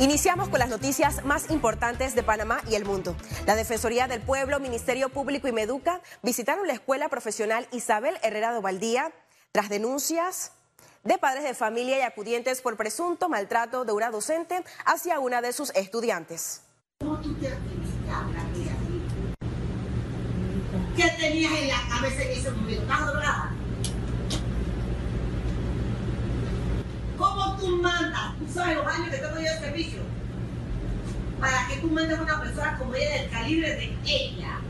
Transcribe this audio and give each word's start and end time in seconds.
Iniciamos 0.00 0.48
con 0.48 0.60
las 0.60 0.70
noticias 0.70 1.26
más 1.26 1.50
importantes 1.50 2.14
de 2.14 2.22
Panamá 2.22 2.62
y 2.70 2.74
el 2.74 2.86
mundo. 2.86 3.14
La 3.46 3.54
Defensoría 3.54 4.08
del 4.08 4.22
Pueblo, 4.22 4.58
Ministerio 4.58 5.10
Público 5.10 5.46
y 5.46 5.52
Meduca 5.52 6.00
visitaron 6.22 6.66
la 6.66 6.72
Escuela 6.72 7.10
Profesional 7.10 7.68
Isabel 7.70 8.16
Herrera 8.22 8.54
de 8.54 8.60
Valdía 8.60 9.12
tras 9.52 9.68
denuncias 9.68 10.52
de 11.04 11.18
padres 11.18 11.44
de 11.44 11.52
familia 11.52 11.98
y 11.98 12.00
acudientes 12.00 12.62
por 12.62 12.78
presunto 12.78 13.28
maltrato 13.28 13.84
de 13.84 13.92
una 13.92 14.10
docente 14.10 14.64
hacia 14.86 15.20
una 15.20 15.42
de 15.42 15.52
sus 15.52 15.68
estudiantes. 15.74 16.62
¿Qué 20.96 21.10
tenías 21.18 21.52
en 21.52 21.68
la 21.68 21.82
cabeza 21.90 22.22
en 22.22 22.38
ese 22.38 22.50
momento? 22.52 22.82
¿Estás? 22.82 23.50
¿Cómo 27.18 27.56
tú 27.58 27.68
mandas? 27.82 28.29
¿Tú 28.40 28.52
sabes 28.54 28.76
los 28.76 28.86
años 28.86 29.10
que 29.10 29.18
tengo 29.18 29.36
yo 29.36 29.42
de 29.42 29.58
servicio? 29.58 30.00
Para 31.38 31.68
que 31.68 31.76
tú 31.76 31.88
mandes 31.88 32.18
a 32.18 32.22
una 32.22 32.40
persona 32.40 32.78
como 32.78 32.94
ella 32.94 33.22
del 33.22 33.30
calibre 33.30 33.68
de 33.74 33.96
ella. 34.06 34.60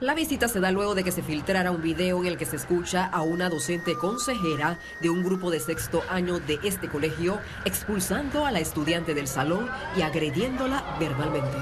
La 0.00 0.14
visita 0.14 0.48
se 0.48 0.58
da 0.58 0.72
luego 0.72 0.96
de 0.96 1.04
que 1.04 1.12
se 1.12 1.22
filtrara 1.22 1.70
un 1.70 1.80
video 1.80 2.20
en 2.20 2.26
el 2.26 2.36
que 2.36 2.44
se 2.44 2.56
escucha 2.56 3.06
a 3.06 3.22
una 3.22 3.48
docente 3.48 3.94
consejera 3.94 4.80
de 5.00 5.10
un 5.10 5.22
grupo 5.22 5.52
de 5.52 5.60
sexto 5.60 6.02
año 6.10 6.40
de 6.40 6.58
este 6.64 6.88
colegio 6.88 7.38
expulsando 7.64 8.44
a 8.44 8.50
la 8.50 8.58
estudiante 8.58 9.14
del 9.14 9.28
salón 9.28 9.70
y 9.96 10.02
agrediéndola 10.02 10.96
verbalmente. 10.98 11.56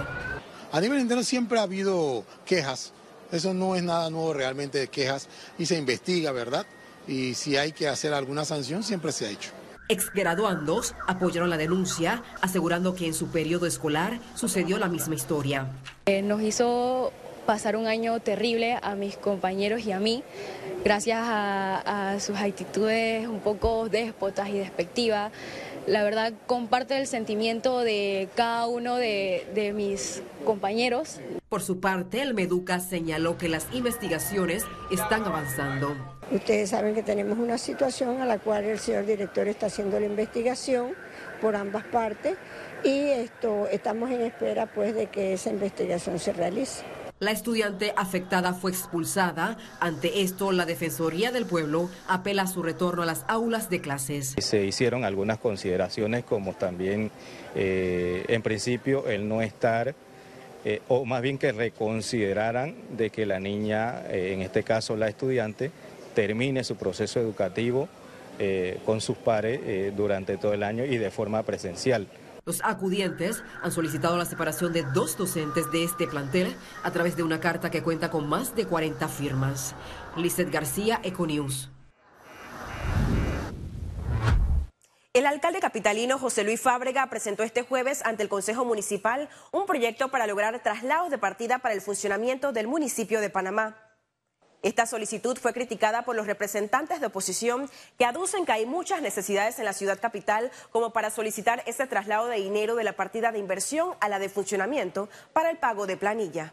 A 0.72 0.80
nivel 0.80 1.00
interno 1.00 1.22
siempre 1.22 1.58
ha 1.58 1.64
habido 1.64 2.24
quejas, 2.46 2.94
eso 3.30 3.52
no 3.52 3.76
es 3.76 3.82
nada 3.82 4.08
nuevo 4.08 4.32
realmente 4.32 4.78
de 4.78 4.88
quejas 4.88 5.28
y 5.58 5.66
se 5.66 5.76
investiga, 5.76 6.32
¿verdad? 6.32 6.66
Y 7.06 7.34
si 7.34 7.58
hay 7.58 7.72
que 7.72 7.88
hacer 7.88 8.14
alguna 8.14 8.46
sanción, 8.46 8.82
siempre 8.82 9.12
se 9.12 9.26
ha 9.26 9.30
hecho. 9.30 9.50
Exgraduandos 9.88 10.94
apoyaron 11.06 11.50
la 11.50 11.56
denuncia, 11.56 12.22
asegurando 12.40 12.94
que 12.94 13.06
en 13.06 13.14
su 13.14 13.28
periodo 13.28 13.66
escolar 13.66 14.18
sucedió 14.34 14.78
la 14.78 14.88
misma 14.88 15.14
historia. 15.14 15.66
Eh, 16.06 16.22
nos 16.22 16.42
hizo 16.42 17.12
pasar 17.46 17.76
un 17.76 17.86
año 17.86 18.20
terrible 18.20 18.78
a 18.82 18.94
mis 18.94 19.16
compañeros 19.16 19.84
y 19.84 19.92
a 19.92 20.00
mí, 20.00 20.22
gracias 20.84 21.20
a, 21.22 22.16
sus 22.20 22.36
actitudes 22.36 23.26
un 23.26 23.40
poco 23.40 23.88
déspotas 23.88 24.48
y 24.48 24.58
despectivas. 24.58 25.32
La 25.86 26.04
verdad, 26.04 26.32
comparte 26.46 26.96
el 26.96 27.08
sentimiento 27.08 27.80
de 27.80 28.28
cada 28.36 28.66
uno 28.66 28.96
de, 28.96 29.44
de 29.54 29.72
mis 29.72 30.22
compañeros. 30.44 31.18
Por 31.48 31.60
su 31.60 31.80
parte, 31.80 32.22
el 32.22 32.34
Meduca 32.34 32.78
señaló 32.78 33.36
que 33.36 33.48
las 33.48 33.66
investigaciones 33.72 34.64
están 34.92 35.24
avanzando. 35.24 35.96
Ustedes 36.32 36.70
saben 36.70 36.94
que 36.94 37.02
tenemos 37.02 37.38
una 37.38 37.58
situación 37.58 38.22
a 38.22 38.26
la 38.26 38.38
cual 38.38 38.64
el 38.64 38.78
señor 38.78 39.04
director 39.04 39.48
está 39.48 39.66
haciendo 39.66 40.00
la 40.00 40.06
investigación 40.06 40.94
por 41.42 41.56
ambas 41.56 41.84
partes 41.84 42.38
y 42.82 43.08
esto 43.08 43.68
estamos 43.70 44.10
en 44.10 44.22
espera 44.22 44.64
pues 44.64 44.94
de 44.94 45.08
que 45.08 45.34
esa 45.34 45.50
investigación 45.50 46.18
se 46.18 46.32
realice. 46.32 46.84
La 47.18 47.32
estudiante 47.32 47.92
afectada 47.96 48.54
fue 48.54 48.70
expulsada. 48.70 49.58
Ante 49.78 50.22
esto, 50.22 50.52
la 50.52 50.64
Defensoría 50.64 51.32
del 51.32 51.44
Pueblo 51.44 51.90
apela 52.08 52.42
a 52.42 52.46
su 52.46 52.62
retorno 52.62 53.02
a 53.02 53.06
las 53.06 53.26
aulas 53.28 53.68
de 53.68 53.82
clases. 53.82 54.34
Se 54.38 54.64
hicieron 54.64 55.04
algunas 55.04 55.38
consideraciones 55.38 56.24
como 56.24 56.54
también, 56.54 57.10
eh, 57.54 58.24
en 58.26 58.40
principio, 58.42 59.06
el 59.06 59.28
no 59.28 59.42
estar 59.42 59.94
eh, 60.64 60.80
o 60.88 61.04
más 61.04 61.22
bien 61.22 61.38
que 61.38 61.50
reconsideraran 61.50 62.74
de 62.96 63.10
que 63.10 63.26
la 63.26 63.40
niña, 63.40 64.02
eh, 64.08 64.32
en 64.32 64.42
este 64.42 64.62
caso 64.62 64.96
la 64.96 65.08
estudiante, 65.08 65.72
termine 66.14 66.64
su 66.64 66.76
proceso 66.76 67.20
educativo 67.20 67.88
eh, 68.38 68.80
con 68.86 69.00
sus 69.00 69.16
pares 69.18 69.60
eh, 69.64 69.92
durante 69.96 70.36
todo 70.36 70.52
el 70.54 70.62
año 70.62 70.84
y 70.84 70.98
de 70.98 71.10
forma 71.10 71.42
presencial. 71.42 72.08
Los 72.44 72.60
acudientes 72.64 73.44
han 73.62 73.70
solicitado 73.70 74.16
la 74.16 74.24
separación 74.24 74.72
de 74.72 74.82
dos 74.82 75.16
docentes 75.16 75.70
de 75.70 75.84
este 75.84 76.08
plantel 76.08 76.56
a 76.82 76.90
través 76.90 77.16
de 77.16 77.22
una 77.22 77.38
carta 77.38 77.70
que 77.70 77.82
cuenta 77.82 78.10
con 78.10 78.28
más 78.28 78.56
de 78.56 78.66
40 78.66 79.06
firmas. 79.08 79.76
Lizeth 80.16 80.50
García, 80.50 81.00
Econews. 81.04 81.70
El 85.14 85.26
alcalde 85.26 85.60
capitalino 85.60 86.18
José 86.18 86.42
Luis 86.42 86.60
Fábrega 86.60 87.06
presentó 87.10 87.42
este 87.42 87.62
jueves 87.62 88.02
ante 88.04 88.22
el 88.22 88.30
Consejo 88.30 88.64
Municipal 88.64 89.28
un 89.52 89.66
proyecto 89.66 90.10
para 90.10 90.26
lograr 90.26 90.62
traslados 90.62 91.10
de 91.10 91.18
partida 91.18 91.58
para 91.58 91.74
el 91.74 91.82
funcionamiento 91.82 92.52
del 92.52 92.66
municipio 92.66 93.20
de 93.20 93.28
Panamá. 93.28 93.76
Esta 94.62 94.86
solicitud 94.86 95.36
fue 95.38 95.52
criticada 95.52 96.04
por 96.04 96.14
los 96.14 96.28
representantes 96.28 97.00
de 97.00 97.06
oposición 97.06 97.68
que 97.98 98.04
aducen 98.04 98.46
que 98.46 98.52
hay 98.52 98.64
muchas 98.64 99.02
necesidades 99.02 99.58
en 99.58 99.64
la 99.64 99.72
ciudad 99.72 100.00
capital 100.00 100.52
como 100.70 100.92
para 100.92 101.10
solicitar 101.10 101.64
ese 101.66 101.88
traslado 101.88 102.28
de 102.28 102.36
dinero 102.36 102.76
de 102.76 102.84
la 102.84 102.92
partida 102.92 103.32
de 103.32 103.40
inversión 103.40 103.90
a 104.00 104.08
la 104.08 104.20
de 104.20 104.28
funcionamiento 104.28 105.08
para 105.32 105.50
el 105.50 105.58
pago 105.58 105.86
de 105.88 105.96
planilla. 105.96 106.52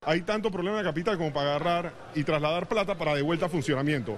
Hay 0.00 0.22
tanto 0.22 0.50
problema 0.50 0.78
la 0.78 0.84
capital 0.84 1.18
como 1.18 1.32
para 1.32 1.56
agarrar 1.56 1.92
y 2.14 2.24
trasladar 2.24 2.66
plata 2.68 2.96
para 2.96 3.14
de 3.14 3.22
vuelta 3.22 3.46
a 3.46 3.48
funcionamiento. 3.48 4.16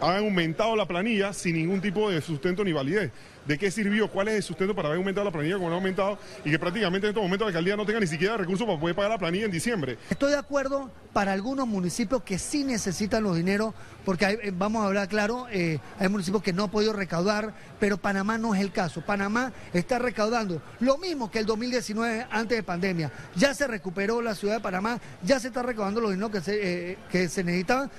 Han 0.00 0.18
aumentado 0.18 0.76
la 0.76 0.86
planilla 0.86 1.32
sin 1.32 1.56
ningún 1.56 1.80
tipo 1.80 2.10
de 2.10 2.20
sustento 2.20 2.62
ni 2.62 2.72
validez. 2.72 3.10
¿De 3.46 3.58
qué 3.58 3.72
sirvió? 3.72 4.08
¿Cuál 4.08 4.28
es 4.28 4.34
el 4.34 4.42
sustento 4.44 4.74
para 4.74 4.88
haber 4.88 4.98
aumentado 4.98 5.24
la 5.24 5.32
planilla 5.32 5.56
como 5.56 5.68
no 5.68 5.74
ha 5.74 5.78
aumentado? 5.78 6.18
Y 6.44 6.50
que 6.50 6.58
prácticamente 6.60 7.08
en 7.08 7.10
estos 7.10 7.22
momentos 7.22 7.46
la 7.46 7.48
alcaldía 7.48 7.76
no 7.76 7.84
tenga 7.84 7.98
ni 7.98 8.06
siquiera 8.06 8.36
recursos 8.36 8.64
para 8.66 8.78
poder 8.78 8.94
pagar 8.94 9.10
la 9.10 9.18
planilla 9.18 9.46
en 9.46 9.50
diciembre. 9.50 9.98
Estoy 10.10 10.30
de 10.30 10.38
acuerdo 10.38 10.90
para 11.12 11.32
algunos 11.32 11.66
municipios 11.66 12.22
que 12.22 12.38
sí 12.38 12.62
necesitan 12.62 13.24
los 13.24 13.36
dineros, 13.36 13.74
porque 14.04 14.26
eh, 14.26 14.52
vamos 14.54 14.84
a 14.84 14.86
hablar 14.86 15.08
claro, 15.08 15.46
eh, 15.50 15.80
hay 15.98 16.08
municipios 16.08 16.42
que 16.42 16.52
no 16.52 16.64
han 16.64 16.70
podido 16.70 16.92
recaudar, 16.92 17.52
pero 17.80 17.98
Panamá 17.98 18.38
no 18.38 18.54
es 18.54 18.60
el 18.60 18.70
caso. 18.70 19.00
Panamá 19.00 19.52
está 19.72 19.98
recaudando 19.98 20.62
lo 20.78 20.98
mismo 20.98 21.28
que 21.30 21.40
el 21.40 21.46
2019 21.46 22.26
antes 22.30 22.56
de 22.56 22.62
pandemia. 22.62 23.10
Ya 23.34 23.54
se 23.54 23.66
recuperó 23.66 24.22
la 24.22 24.36
ciudad 24.36 24.54
de 24.54 24.60
Panamá, 24.60 25.00
ya 25.24 25.40
se 25.40 25.48
está 25.48 25.62
recaudando 25.62 26.00
los 26.00 26.10
dineros 26.10 26.30
que 26.30 26.40
se, 26.40 26.92
eh, 26.92 26.98
que 27.10 27.28
se 27.28 27.42
necesitaban. 27.42 27.90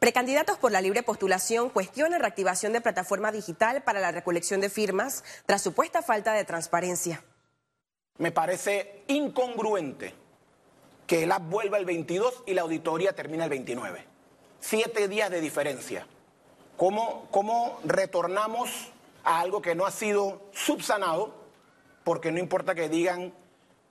Precandidatos 0.00 0.56
por 0.56 0.72
la 0.72 0.80
libre 0.80 1.02
postulación 1.02 1.68
cuestionan 1.68 2.20
reactivación 2.20 2.72
de 2.72 2.80
plataforma 2.80 3.30
digital 3.32 3.82
para 3.82 4.00
la 4.00 4.10
recolección 4.10 4.62
de 4.62 4.70
firmas 4.70 5.22
tras 5.44 5.60
supuesta 5.60 6.00
falta 6.00 6.32
de 6.32 6.42
transparencia. 6.46 7.22
Me 8.16 8.32
parece 8.32 9.02
incongruente 9.08 10.14
que 11.06 11.24
el 11.24 11.32
app 11.32 11.42
vuelva 11.50 11.76
el 11.76 11.84
22 11.84 12.44
y 12.46 12.54
la 12.54 12.62
auditoría 12.62 13.14
termina 13.14 13.44
el 13.44 13.50
29. 13.50 14.06
Siete 14.58 15.06
días 15.06 15.30
de 15.30 15.42
diferencia. 15.42 16.06
¿Cómo, 16.78 17.28
cómo 17.30 17.78
retornamos 17.84 18.70
a 19.22 19.40
algo 19.40 19.60
que 19.60 19.74
no 19.74 19.84
ha 19.84 19.90
sido 19.90 20.48
subsanado? 20.54 21.34
Porque 22.04 22.32
no 22.32 22.38
importa 22.38 22.74
que 22.74 22.88
digan, 22.88 23.34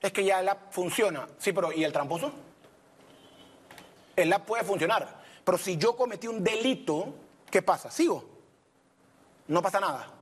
es 0.02 0.12
que 0.12 0.24
ya 0.24 0.40
el 0.40 0.50
app 0.50 0.74
funciona. 0.74 1.28
Sí, 1.38 1.54
pero 1.54 1.72
¿y 1.72 1.84
el 1.84 1.94
tramposo? 1.94 2.32
El 4.16 4.34
app 4.34 4.48
puede 4.48 4.64
funcionar, 4.64 5.19
pero 5.44 5.58
si 5.58 5.78
yo 5.78 5.96
cometí 5.96 6.28
un 6.28 6.44
delito, 6.44 7.14
¿qué 7.50 7.62
pasa? 7.62 7.92
¿Sigo? 7.92 8.24
No 9.48 9.62
pasa 9.62 9.80
nada. 9.80 10.20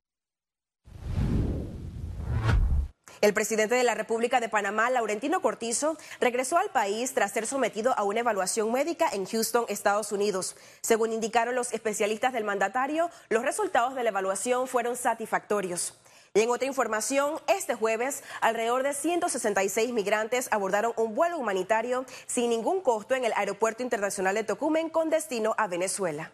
El 3.19 3.33
presidente 3.33 3.73
de 3.73 3.83
la 3.83 3.95
República 3.95 4.39
de 4.39 4.47
Panamá, 4.47 4.91
Laurentino 4.91 5.41
Cortizo, 5.41 5.97
regresó 6.19 6.57
al 6.59 6.69
país 6.69 7.15
tras 7.15 7.31
ser 7.31 7.47
sometido 7.47 7.97
a 7.97 8.03
una 8.03 8.19
evaluación 8.19 8.71
médica 8.71 9.09
en 9.11 9.25
Houston, 9.25 9.65
Estados 9.69 10.11
Unidos. 10.11 10.55
Según 10.81 11.11
indicaron 11.11 11.55
los 11.55 11.73
especialistas 11.73 12.31
del 12.31 12.43
mandatario, 12.43 13.09
los 13.29 13.43
resultados 13.43 13.95
de 13.95 14.03
la 14.03 14.09
evaluación 14.09 14.67
fueron 14.67 14.95
satisfactorios. 14.95 15.95
Y 16.37 16.41
en 16.41 16.51
otra 16.51 16.67
información, 16.67 17.39
este 17.47 17.73
jueves, 17.73 18.23
alrededor 18.41 18.83
de 18.83 18.93
166 18.93 19.91
migrantes 19.91 20.47
abordaron 20.51 20.93
un 20.95 21.15
vuelo 21.15 21.39
humanitario 21.39 22.05
sin 22.27 22.51
ningún 22.51 22.81
costo 22.81 23.15
en 23.15 23.25
el 23.25 23.33
Aeropuerto 23.35 23.81
Internacional 23.81 24.35
de 24.35 24.43
Tocumen 24.43 24.91
con 24.91 25.09
destino 25.09 25.55
a 25.57 25.65
Venezuela. 25.65 26.31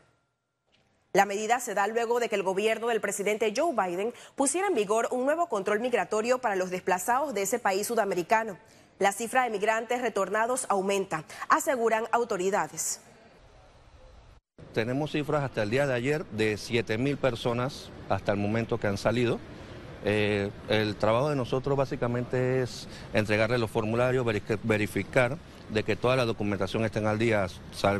La 1.13 1.24
medida 1.24 1.62
se 1.62 1.74
da 1.74 1.88
luego 1.88 2.19
de 2.19 2.28
que 2.28 2.36
el 2.36 2.44
gobierno 2.44 2.90
del 2.90 3.00
presidente 3.00 3.53
Joe 3.56 3.74
Biden 3.74 4.13
pusiera 4.36 4.68
en 4.68 4.75
vigor 4.75 5.07
un 5.12 5.24
nuevo 5.24 5.48
control 5.48 5.80
migratorio 5.80 6.39
para 6.39 6.57
los 6.57 6.69
desplazados 6.69 7.33
de 7.33 7.44
ese 7.44 7.60
país 7.60 7.88
sudamericano. 7.88 8.57
La 9.00 9.13
cifra 9.13 9.44
de 9.44 9.51
migrantes 9.51 10.01
retornados 10.01 10.66
aumenta, 10.68 11.24
aseguran 11.48 12.07
autoridades. 12.12 13.00
Tenemos 14.74 15.13
cifras 15.13 15.44
hasta 15.44 15.63
el 15.63 15.69
día 15.69 15.88
de 15.88 15.94
ayer 15.94 16.25
de 16.25 16.57
7 16.57 16.98
mil 16.98 17.16
personas 17.16 17.89
hasta 18.10 18.33
el 18.33 18.38
momento 18.38 18.77
que 18.77 18.88
han 18.88 18.98
salido. 18.98 19.39
Eh, 20.05 20.50
el 20.67 20.95
trabajo 20.95 21.29
de 21.29 21.35
nosotros 21.35 21.77
básicamente 21.77 22.61
es 22.61 22.88
entregarle 23.13 23.57
los 23.57 23.71
formularios, 23.71 24.25
verificar 24.63 25.38
de 25.69 25.83
que 25.83 25.95
toda 25.95 26.15
la 26.15 26.25
documentación 26.25 26.83
esté 26.83 27.05
al 27.05 27.17
día, 27.17 27.47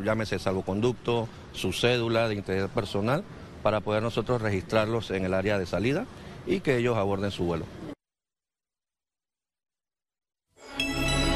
llámese 0.04 0.38
salvoconducto, 0.38 1.28
su 1.54 1.72
cédula 1.72 2.28
de 2.28 2.36
interés 2.36 2.70
personal, 2.70 3.24
para 3.62 3.80
poder 3.80 4.04
nosotros 4.04 4.42
registrarlos 4.42 5.12
en 5.12 5.24
el 5.26 5.34
área 5.34 5.58
de 5.58 5.66
salida 5.66 6.06
y 6.46 6.60
que 6.60 6.78
ellos 6.78 6.98
aborden 6.98 7.32
su 7.32 7.46
vuelo. 7.46 7.66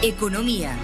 Economía. 0.04 0.78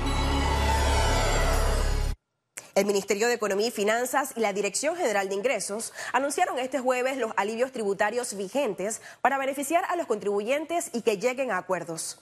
El 2.75 2.86
Ministerio 2.86 3.28
de 3.28 3.36
Economía 3.36 3.68
y 3.68 3.72
Finanzas 3.72 4.34
y 4.36 4.40
la 4.40 4.52
Dirección 4.52 4.96
General 4.96 5.30
de 5.30 5.36
Ingresos 5.36 5.94
anunciaron 6.12 6.58
este 6.58 6.80
jueves 6.80 7.18
los 7.18 7.31
alivios 7.36 7.72
tributarios 7.72 8.36
vigentes 8.36 9.00
para 9.22 9.38
beneficiar 9.38 9.86
a 9.90 9.96
los 9.96 10.08
contribuyentes 10.08 10.90
y 10.92 11.04
que 11.04 11.20
lleguen 11.20 11.52
a 11.52 11.58
acuerdos. 11.58 12.20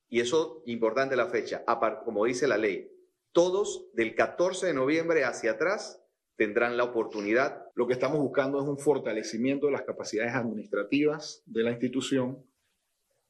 Y 0.07 0.21
eso, 0.21 0.63
importante 0.67 1.17
la 1.17 1.27
fecha, 1.27 1.65
como 2.05 2.23
dice 2.23 2.47
la 2.47 2.57
ley, 2.57 2.89
todos 3.31 3.87
del 3.93 4.15
14 4.15 4.67
de 4.67 4.73
noviembre 4.73 5.23
hacia 5.23 5.51
atrás 5.51 6.01
tendrán 6.37 6.77
la 6.77 6.83
oportunidad. 6.83 7.65
Lo 7.75 7.87
que 7.87 7.93
estamos 7.93 8.19
buscando 8.19 8.59
es 8.61 8.67
un 8.67 8.77
fortalecimiento 8.77 9.65
de 9.65 9.73
las 9.73 9.81
capacidades 9.81 10.33
administrativas 10.33 11.43
de 11.45 11.63
la 11.63 11.71
institución, 11.71 12.43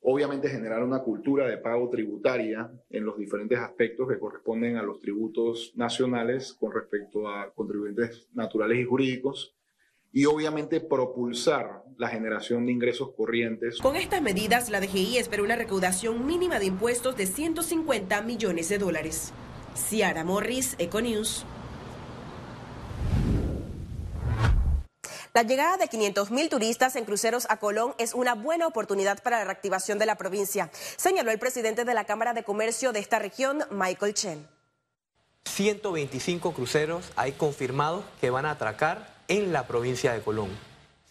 obviamente 0.02 0.50
generar 0.50 0.84
una 0.84 1.00
cultura 1.00 1.48
de 1.48 1.58
pago 1.58 1.90
tributaria 1.90 2.72
en 2.90 3.06
los 3.06 3.18
diferentes 3.18 3.58
aspectos 3.60 4.08
que 4.08 4.20
corresponden 4.20 4.78
a 4.78 4.84
los 4.84 5.00
tributos 5.00 5.74
nacionales 5.76 6.54
con 6.54 6.74
respecto 6.74 7.28
a 7.28 7.52
contribuyentes 7.54 8.28
naturales 8.34 8.78
y 8.78 8.84
jurídicos 8.84 9.56
y 10.12 10.26
obviamente 10.26 10.80
propulsar 10.80 11.84
la 11.98 12.08
generación 12.10 12.66
de 12.66 12.72
ingresos 12.72 13.12
corrientes. 13.16 13.80
Con 13.80 13.96
estas 13.96 14.22
medidas, 14.22 14.70
la 14.70 14.80
DGI 14.80 15.18
espera 15.18 15.44
una 15.44 15.56
recaudación 15.56 16.26
mínima 16.26 16.60
de 16.60 16.66
impuestos 16.66 17.18
de 17.18 17.26
150 17.26 18.22
millones 18.22 18.70
de 18.70 18.78
dólares. 18.78 19.34
Ciara 19.77 20.24
Morris, 20.24 20.75
Econews. 20.79 21.45
La 25.33 25.44
llegada 25.44 25.77
de 25.77 25.85
500.000 25.85 26.50
turistas 26.50 26.95
en 26.95 27.06
cruceros 27.06 27.45
a 27.50 27.57
Colón 27.57 27.94
es 28.00 28.15
una 28.15 28.33
buena 28.33 28.65
oportunidad 28.65 29.21
para 29.21 29.38
la 29.38 29.45
reactivación 29.45 30.00
de 30.00 30.07
la 30.07 30.15
provincia, 30.15 30.71
señaló 30.95 31.29
el 31.29 31.38
presidente 31.38 31.85
de 31.85 31.94
la 31.94 32.06
Cámara 32.06 32.33
de 32.33 32.44
Comercio 32.44 32.91
de 32.91 33.00
esta 33.00 33.19
región, 33.19 33.63
Michael 33.69 34.15
Chen. 34.15 34.47
125 35.45 36.53
cruceros 36.53 37.12
hay 37.15 37.33
confirmados 37.33 38.03
que 38.19 38.31
van 38.31 38.47
a 38.47 38.51
atracar 38.51 39.13
en 39.27 39.53
la 39.53 39.68
provincia 39.68 40.12
de 40.12 40.21
Colón. 40.21 40.50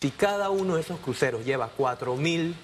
Si 0.01 0.11
cada 0.11 0.51
uno 0.51 0.75
de 0.75 0.81
esos 0.81 0.99
cruceros 0.99 1.45
lleva 1.45 1.71
4.000 1.79 2.55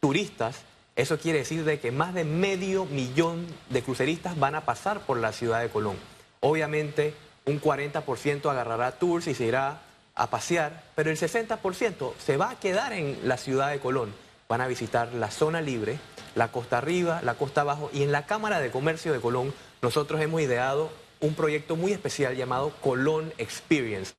turistas, 0.00 0.56
eso 1.00 1.18
quiere 1.18 1.38
decir 1.38 1.64
de 1.64 1.80
que 1.80 1.92
más 1.92 2.14
de 2.14 2.24
medio 2.24 2.84
millón 2.84 3.46
de 3.70 3.82
cruceristas 3.82 4.38
van 4.38 4.54
a 4.54 4.64
pasar 4.64 5.00
por 5.00 5.18
la 5.18 5.32
ciudad 5.32 5.60
de 5.60 5.68
Colón. 5.68 5.96
Obviamente, 6.40 7.14
un 7.46 7.60
40% 7.60 8.50
agarrará 8.50 8.92
tours 8.92 9.26
y 9.26 9.34
se 9.34 9.44
irá 9.44 9.82
a 10.14 10.30
pasear, 10.30 10.84
pero 10.94 11.10
el 11.10 11.16
60% 11.16 12.12
se 12.18 12.36
va 12.36 12.50
a 12.50 12.60
quedar 12.60 12.92
en 12.92 13.18
la 13.24 13.36
ciudad 13.36 13.70
de 13.70 13.80
Colón. 13.80 14.12
Van 14.48 14.60
a 14.60 14.66
visitar 14.66 15.12
la 15.14 15.30
zona 15.30 15.60
libre, 15.60 15.98
la 16.34 16.52
costa 16.52 16.78
arriba, 16.78 17.20
la 17.22 17.34
costa 17.34 17.62
abajo 17.62 17.90
y 17.92 18.02
en 18.02 18.12
la 18.12 18.26
Cámara 18.26 18.60
de 18.60 18.70
Comercio 18.70 19.12
de 19.12 19.20
Colón 19.20 19.54
nosotros 19.82 20.20
hemos 20.20 20.40
ideado 20.40 20.90
un 21.20 21.34
proyecto 21.34 21.76
muy 21.76 21.92
especial 21.92 22.36
llamado 22.36 22.72
Colón 22.80 23.32
Experience. 23.38 24.12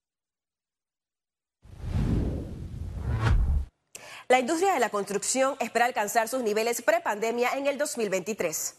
La 4.32 4.40
industria 4.40 4.74
de 4.74 4.80
la 4.80 4.88
construcción 4.88 5.56
espera 5.60 5.84
alcanzar 5.84 6.30
sus 6.30 6.42
niveles 6.42 6.82
prepandemia 6.82 7.50
en 7.58 7.68
el 7.68 7.78
2023. 7.78 8.76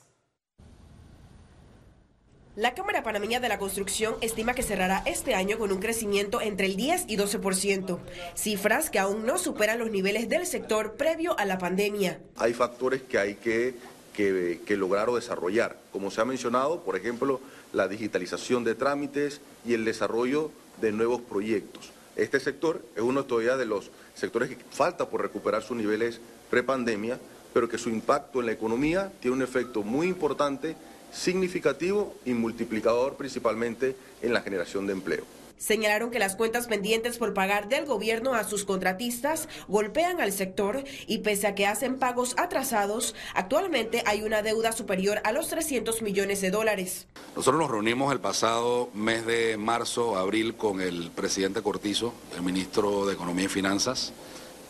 La 2.56 2.72
Cámara 2.72 3.02
Panameña 3.02 3.38
de 3.38 3.50
la 3.50 3.58
Construcción 3.58 4.14
estima 4.22 4.54
que 4.54 4.62
cerrará 4.62 5.02
este 5.04 5.34
año 5.34 5.58
con 5.58 5.70
un 5.70 5.78
crecimiento 5.78 6.40
entre 6.40 6.64
el 6.64 6.76
10 6.76 7.04
y 7.06 7.18
12%, 7.18 7.98
cifras 8.34 8.88
que 8.88 8.98
aún 8.98 9.26
no 9.26 9.36
superan 9.36 9.78
los 9.78 9.90
niveles 9.90 10.30
del 10.30 10.46
sector 10.46 10.94
previo 10.94 11.38
a 11.38 11.44
la 11.44 11.58
pandemia. 11.58 12.18
Hay 12.36 12.54
factores 12.54 13.02
que 13.02 13.18
hay 13.18 13.34
que, 13.34 13.74
que, 14.14 14.76
lograr 14.78 15.10
o 15.10 15.16
desarrollar, 15.16 15.76
como 15.92 16.10
se 16.10 16.22
ha 16.22 16.24
mencionado, 16.24 16.80
por 16.80 16.96
ejemplo, 16.96 17.42
la 17.74 17.88
digitalización 17.88 18.64
de 18.64 18.74
trámites 18.74 19.42
y 19.66 19.74
el 19.74 19.84
desarrollo 19.84 20.50
de 20.80 20.92
nuevos 20.92 21.20
proyectos. 21.20 21.92
Este 22.16 22.40
sector 22.40 22.82
es 22.94 23.02
uno 23.02 23.24
todavía 23.24 23.56
de 23.56 23.66
los 23.66 23.90
sectores 24.14 24.50
que 24.50 24.58
falta 24.70 25.08
por 25.08 25.22
recuperar 25.22 25.62
sus 25.62 25.76
niveles 25.76 26.20
prepandemia, 26.50 27.18
pero 27.54 27.68
que 27.68 27.78
su 27.78 27.88
impacto 27.88 28.40
en 28.40 28.46
la 28.46 28.52
economía 28.52 29.12
tiene 29.20 29.36
un 29.36 29.42
efecto 29.42 29.82
muy 29.82 30.08
importante 30.08 30.76
significativo 31.12 32.14
y 32.24 32.32
multiplicador 32.32 33.16
principalmente 33.16 33.96
en 34.22 34.32
la 34.32 34.40
generación 34.40 34.86
de 34.86 34.92
empleo. 34.94 35.41
Señalaron 35.62 36.10
que 36.10 36.18
las 36.18 36.34
cuentas 36.34 36.66
pendientes 36.66 37.18
por 37.18 37.34
pagar 37.34 37.68
del 37.68 37.86
gobierno 37.86 38.34
a 38.34 38.42
sus 38.42 38.64
contratistas 38.64 39.48
golpean 39.68 40.20
al 40.20 40.32
sector 40.32 40.82
y 41.06 41.18
pese 41.18 41.46
a 41.46 41.54
que 41.54 41.68
hacen 41.68 42.00
pagos 42.00 42.34
atrasados, 42.36 43.14
actualmente 43.32 44.02
hay 44.06 44.22
una 44.22 44.42
deuda 44.42 44.72
superior 44.72 45.20
a 45.22 45.30
los 45.30 45.46
300 45.46 46.02
millones 46.02 46.40
de 46.40 46.50
dólares. 46.50 47.06
Nosotros 47.36 47.60
nos 47.60 47.70
reunimos 47.70 48.12
el 48.12 48.18
pasado 48.18 48.90
mes 48.92 49.24
de 49.24 49.56
marzo, 49.56 50.16
abril 50.16 50.56
con 50.56 50.80
el 50.80 51.12
presidente 51.12 51.62
Cortizo, 51.62 52.12
el 52.34 52.42
ministro 52.42 53.06
de 53.06 53.14
Economía 53.14 53.44
y 53.44 53.48
Finanzas. 53.48 54.12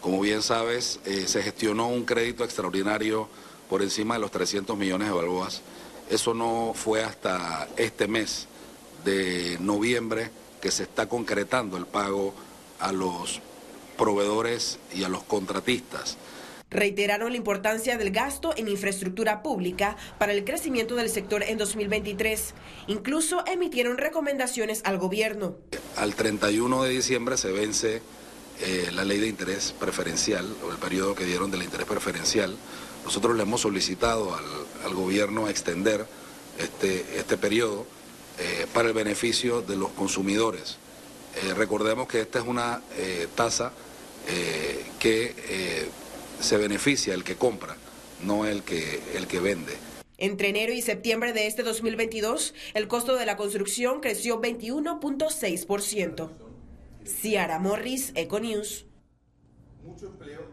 Como 0.03 0.21
bien 0.21 0.43
sabes, 0.43 1.01
eh, 1.07 1.27
se 1.27 1.43
gestionó 1.43 1.89
un 1.89 2.05
crédito 2.05 2.45
extraordinario 2.45 3.31
por 3.71 3.81
encima 3.81 4.15
de 4.15 4.21
los 4.21 4.31
300 4.31 4.77
millones 4.77 5.09
de 5.09 5.15
balboas 5.15 5.63
eso 6.11 6.35
no 6.35 6.73
fue 6.75 7.03
hasta 7.03 7.69
este 7.79 8.07
mes 8.07 8.47
de 9.03 9.57
noviembre 9.61 10.31
que 10.63 10.71
se 10.71 10.85
está 10.85 11.09
concretando 11.09 11.77
el 11.77 11.87
pago 11.87 12.33
a 12.79 12.93
los 12.93 13.41
proveedores 13.99 14.79
y 14.95 15.03
a 15.05 15.09
los 15.09 15.25
contratistas. 15.25 16.17
Reiteraron 16.71 17.33
la 17.33 17.37
importancia 17.37 17.99
del 17.99 18.13
gasto 18.13 18.55
en 18.57 18.69
infraestructura 18.69 19.43
pública 19.43 19.97
para 20.19 20.33
el 20.33 20.45
crecimiento 20.45 20.95
del 20.95 21.11
sector 21.11 21.43
en 21.43 21.59
2023. 21.59 22.55
Incluso 22.87 23.45
emitieron 23.47 23.99
recomendaciones 23.99 24.81
al 24.85 24.97
gobierno. 24.97 25.57
Al 25.97 26.15
31 26.15 26.85
de 26.85 26.91
diciembre 26.91 27.37
se 27.37 27.53
vence 27.53 28.01
eh, 28.61 28.89
la 28.93 29.05
ley 29.05 29.19
de 29.19 29.29
interés 29.29 29.75
preferencial, 29.79 30.47
o 30.67 30.71
el 30.71 30.79
periodo 30.79 31.15
que 31.15 31.27
dieron 31.27 31.51
del 31.51 31.63
interés 31.63 31.87
preferencial. 31.87 32.57
Nosotros 33.05 33.37
le 33.37 33.43
hemos 33.43 33.61
solicitado 33.63 34.35
al, 34.35 34.45
al 34.87 34.95
gobierno 34.95 35.49
extender 35.49 36.07
este, 36.59 37.19
este 37.19 37.37
periodo 37.37 37.87
eh, 38.43 38.67
para 38.75 38.89
el 38.89 38.95
beneficio 38.95 39.63
de 39.63 39.77
los 39.77 39.91
consumidores. 39.91 40.77
Eh, 41.37 41.55
recordemos 41.55 42.09
que 42.09 42.21
esta 42.21 42.41
es 42.41 42.45
una 42.45 42.83
eh, 42.97 43.29
tasa 43.35 43.73
que 45.01 45.89
se 46.41 46.57
beneficia 46.57 47.13
el 47.13 47.25
que 47.25 47.35
compra, 47.35 47.77
no 48.23 48.47
el 48.47 48.63
que, 48.63 49.01
el 49.17 49.27
que 49.27 49.41
vende. 49.41 49.73
Entre 50.17 50.49
enero 50.49 50.73
y 50.73 50.81
septiembre 50.81 51.33
de 51.33 51.49
este 51.49 51.65
2022, 51.65 52.55
el 52.75 52.87
costo 52.87 53.17
de 53.17 53.27
la 53.27 53.37
construcción 53.37 54.01
creció 54.01 54.41
21.6%. 54.41 56.31
Ciara 57.05 57.59
Morris, 57.59 58.13
Econews. 58.15 58.87
mucho 59.85 60.07
empleo 60.07 60.52